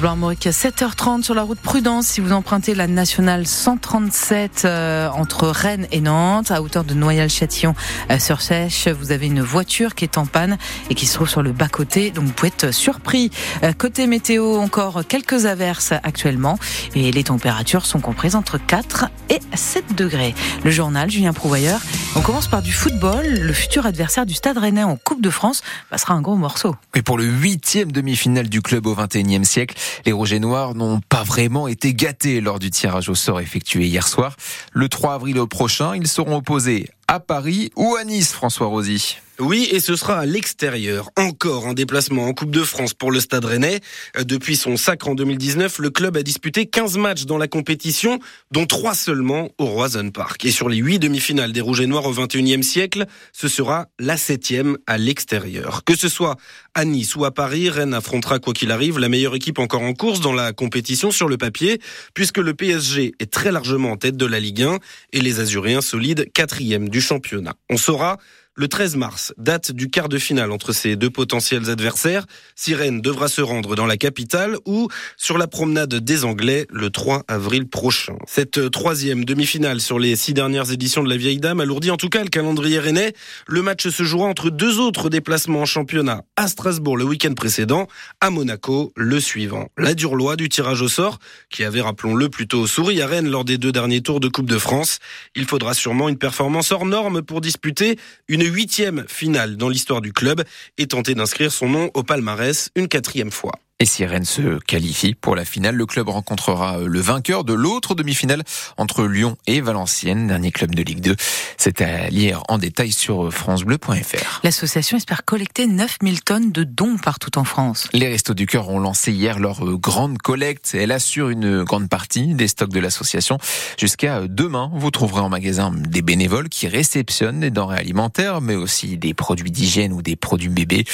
[0.00, 2.06] Blanc Armorique, 7h30 sur la route Prudence.
[2.06, 7.74] Si vous empruntez la nationale 137 euh, entre Rennes et Nantes, à hauteur de Noyal-Châtillon
[8.10, 10.58] euh, sur Sèche, vous avez une voiture qui est en panne
[10.90, 12.10] et qui se trouve sur le bas-côté.
[12.10, 13.30] Donc vous pouvez être surpris.
[13.64, 16.58] Euh, côté météo, encore quelques averses actuellement
[16.94, 20.34] et les températures sont comprises entre 4 et 7 degrés.
[20.64, 21.80] Le journal, Julien Prouvoyeur.
[22.14, 23.24] On commence par du football.
[23.26, 26.76] Le futur adversaire du Stade Rennais en Coupe de France passera un gros morceau.
[26.94, 31.00] Et pour le huitième demi-finale du club au XXIe siècle, les Rouges et Noirs n'ont
[31.08, 34.36] pas vraiment été gâtés lors du tirage au sort effectué hier soir.
[34.72, 39.18] Le 3 avril prochain, ils seront opposés à Paris ou à Nice, François Rosy.
[39.40, 41.10] Oui, et ce sera à l'extérieur.
[41.16, 43.78] Encore un déplacement en Coupe de France pour le Stade Rennais.
[44.24, 48.18] Depuis son sacre en 2019, le club a disputé 15 matchs dans la compétition,
[48.50, 50.44] dont 3 seulement au Roison Park.
[50.44, 54.16] Et sur les 8 demi-finales des Rouges et Noirs au 21e siècle, ce sera la
[54.16, 55.84] septième à l'extérieur.
[55.84, 56.36] Que ce soit
[56.74, 59.94] à Nice ou à Paris, Rennes affrontera quoi qu'il arrive la meilleure équipe encore en
[59.94, 61.80] course dans la compétition sur le papier,
[62.12, 64.78] puisque le PSG est très largement en tête de la Ligue 1
[65.12, 67.54] et les Azuréens solides quatrième du championnat.
[67.70, 68.18] On saura
[68.58, 72.26] le 13 mars, date du quart de finale entre ces deux potentiels adversaires.
[72.56, 77.22] Sirène devra se rendre dans la capitale ou sur la promenade des Anglais le 3
[77.28, 78.16] avril prochain.
[78.26, 82.08] Cette troisième demi-finale sur les six dernières éditions de la Vieille Dame alourdit en tout
[82.08, 83.14] cas le calendrier rennais.
[83.46, 87.86] Le match se jouera entre deux autres déplacements en championnat à Strasbourg le week-end précédent,
[88.20, 89.68] à Monaco le suivant.
[89.78, 93.56] La loi du tirage au sort, qui avait, rappelons-le, plutôt souri à Rennes lors des
[93.56, 94.98] deux derniers tours de Coupe de France.
[95.36, 100.12] Il faudra sûrement une performance hors norme pour disputer une huitième finale dans l'histoire du
[100.12, 100.42] club
[100.76, 103.52] et tenter d'inscrire son nom au palmarès une quatrième fois.
[103.80, 107.94] Et si Rennes se qualifie pour la finale, le club rencontrera le vainqueur de l'autre
[107.94, 108.42] demi-finale
[108.76, 111.14] entre Lyon et Valenciennes, dernier club de Ligue 2.
[111.56, 114.40] C'est à lire en détail sur francebleu.fr.
[114.42, 117.88] L'association espère collecter 9000 tonnes de dons partout en France.
[117.92, 120.74] Les Restos du Cœur ont lancé hier leur grande collecte.
[120.74, 123.38] Elle assure une grande partie des stocks de l'association.
[123.78, 128.98] Jusqu'à demain, vous trouverez en magasin des bénévoles qui réceptionnent des denrées alimentaires, mais aussi
[128.98, 130.84] des produits d'hygiène ou des produits bébés.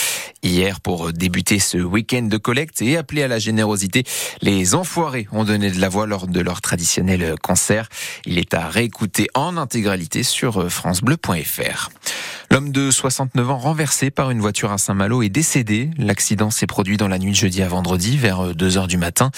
[0.43, 4.05] Hier, pour débuter ce week-end de collecte, et appelé à la générosité.
[4.43, 7.89] Les Enfoirés ont donné de la voix lors de leur traditionnel concert.
[8.27, 11.91] Il est à réécouter en intégralité sur francebleu.fr.
[12.51, 15.91] L'homme de 69 ans renversé par une voiture à Saint-Malo est décédé.
[15.99, 19.31] L'accident s'est produit dans la nuit de jeudi à vendredi vers 2 heures du matin.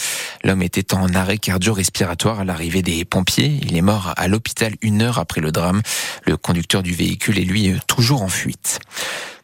[0.45, 3.59] L'homme était en arrêt cardio-respiratoire à l'arrivée des pompiers.
[3.63, 5.83] Il est mort à l'hôpital une heure après le drame.
[6.25, 8.81] Le conducteur du véhicule est lui toujours en fuite.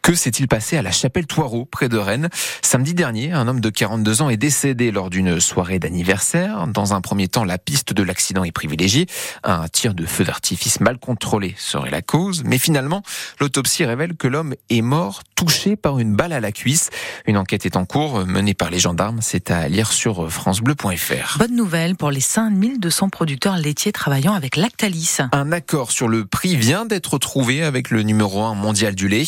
[0.02, 2.28] Que s'est-il passé à la chapelle Toireau, près de Rennes
[2.60, 6.66] Samedi dernier, un homme de 42 ans est décédé lors d'une soirée d'anniversaire.
[6.66, 9.06] Dans un premier temps, la piste de l'accident est privilégiée.
[9.44, 12.42] Un tir de feu d'artifice mal contrôlé serait la cause.
[12.44, 13.04] Mais finalement,
[13.38, 16.90] l'autopsie révèle que l'homme est mort touché par une balle à la cuisse.
[17.26, 19.20] Une enquête est en cours, menée par les gendarmes.
[19.22, 21.38] C'est à lire sur francebleu.fr.
[21.38, 25.18] Bonne nouvelle pour les 5200 producteurs laitiers travaillant avec Lactalis.
[25.30, 29.26] Un accord sur le prix vient d'être trouvé avec le numéro 1 mondial du lait.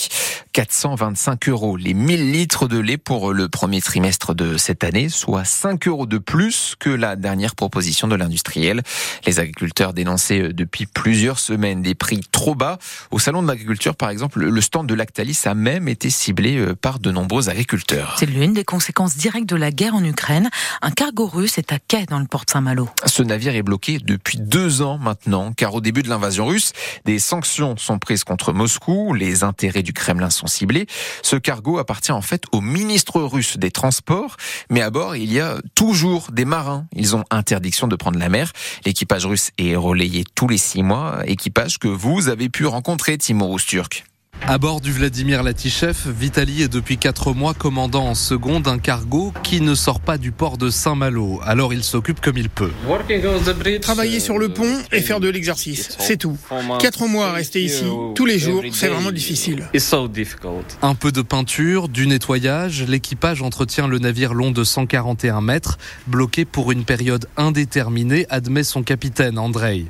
[0.65, 5.45] 425 euros les 1000 litres de lait pour le premier trimestre de cette année, soit
[5.45, 8.83] 5 euros de plus que la dernière proposition de l'industriel.
[9.27, 12.79] Les agriculteurs dénonçaient depuis plusieurs semaines des prix trop bas.
[13.11, 16.75] Au salon de l'agriculture, par exemple, le stand de Lactalis a même été ciblé euh,
[16.75, 18.17] par de nombreux agriculteurs.
[18.19, 20.49] C'est l'une des conséquences directes de la guerre en Ukraine.
[20.81, 22.89] Un cargo russe est à quai dans le port de Saint-Malo.
[23.05, 26.73] Ce navire est bloqué depuis deux ans maintenant, car au début de l'invasion russe,
[27.05, 29.13] des sanctions sont prises contre Moscou.
[29.13, 30.87] Les intérêts du Kremlin sont ciblés.
[31.23, 34.37] Ce cargo appartient en fait au ministre russe des Transports,
[34.71, 36.87] mais à bord, il y a toujours des marins.
[36.95, 38.53] Ils ont interdiction de prendre la mer.
[38.85, 43.57] L'équipage russe est relayé tous les six mois, équipage que vous avez pu rencontrer, Timur
[43.57, 44.05] Turc.
[44.43, 49.33] À bord du Vladimir Latichev, Vitali est depuis quatre mois commandant en second d'un cargo
[49.43, 51.41] qui ne sort pas du port de Saint-Malo.
[51.45, 52.71] Alors il s'occupe comme il peut.
[53.81, 56.37] Travailler sur le pont et faire de l'exercice, c'est tout.
[56.79, 57.85] Quatre mois à rester ici,
[58.15, 59.67] tous les jours, c'est vraiment difficile.
[60.83, 66.45] Un peu de peinture, du nettoyage, l'équipage entretient le navire long de 141 mètres, bloqué
[66.45, 69.87] pour une période indéterminée, admet son capitaine Andrei.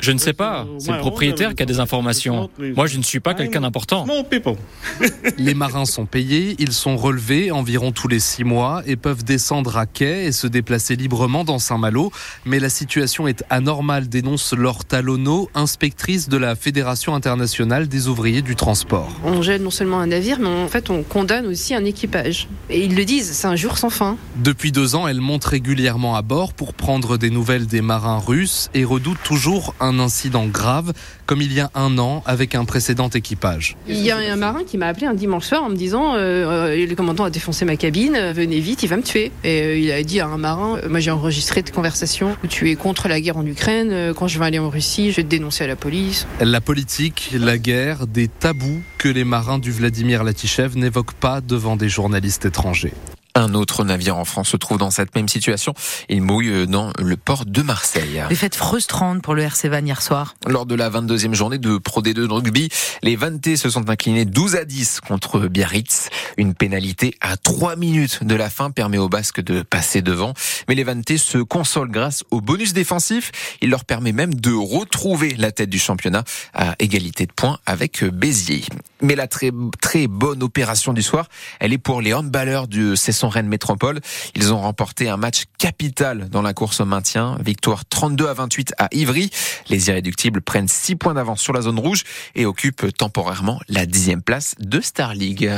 [0.00, 2.48] Je ne sais pas, c'est le propriétaire qui a des informations.
[2.76, 4.06] Moi, je ne suis pas quelqu'un d'important.
[5.38, 9.76] Les marins sont payés, ils sont relevés environ tous les six mois et peuvent descendre
[9.76, 12.10] à quai et se déplacer librement dans Saint-Malo.
[12.44, 18.42] Mais la situation est anormale, dénonce Laure Talonneau, inspectrice de la Fédération internationale des ouvriers
[18.42, 19.08] du transport.
[19.24, 22.48] On gêne non seulement un navire, mais en fait, on condamne aussi un équipage.
[22.70, 24.16] Et ils le disent, c'est un jour sans fin.
[24.36, 28.70] Depuis deux ans, elle monte régulièrement à bord pour prendre des nouvelles des marins russes
[28.74, 30.92] et redoute toujours un incident grave
[31.26, 33.76] comme il y a un an avec un précédent équipage.
[33.88, 36.86] Il y a un marin qui m'a appelé un dimanche soir en me disant euh,
[36.86, 39.32] le commandant a défoncé ma cabine, venez vite, il va me tuer.
[39.42, 42.76] Et il a dit à un marin, moi j'ai enregistré de conversations où tu es
[42.76, 45.64] contre la guerre en Ukraine, quand je vais aller en Russie, je vais te dénoncer
[45.64, 46.26] à la police.
[46.40, 51.76] La politique, la guerre, des tabous que les marins du Vladimir Latichev n'évoquent pas devant
[51.76, 52.92] des journalistes étrangers.
[53.36, 55.74] Un autre navire en France se trouve dans cette même situation.
[56.08, 58.22] Il mouille dans le port de Marseille.
[58.30, 60.36] Les fêtes frustrantes pour le RC Van hier soir.
[60.46, 62.68] Lors de la 22e journée de Pro D2 de rugby,
[63.02, 66.10] les Vantés se sont inclinés 12 à 10 contre Biarritz.
[66.36, 70.32] Une pénalité à 3 minutes de la fin permet aux Basques de passer devant.
[70.68, 73.32] Mais les Vantés se consolent grâce au bonus défensif.
[73.60, 76.22] Il leur permet même de retrouver la tête du championnat
[76.54, 78.64] à égalité de points avec Béziers.
[79.02, 79.50] Mais la très,
[79.80, 81.28] très bonne opération du soir,
[81.58, 84.00] elle est pour les handballeurs du Cesson Rennes Métropole.
[84.34, 87.36] Ils ont remporté un match capital dans la course au maintien.
[87.40, 89.30] Victoire 32 à 28 à Ivry.
[89.68, 92.04] Les irréductibles prennent 6 points d'avance sur la zone rouge
[92.34, 95.48] et occupent temporairement la dixième place de Star League.